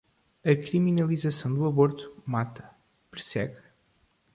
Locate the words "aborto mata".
1.67-2.75